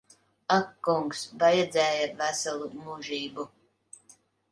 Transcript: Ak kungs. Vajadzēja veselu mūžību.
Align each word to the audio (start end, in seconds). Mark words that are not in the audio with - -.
Ak 0.53 0.69
kungs. 0.85 1.19
Vajadzēja 1.43 2.07
veselu 2.21 2.71
mūžību. 2.87 3.47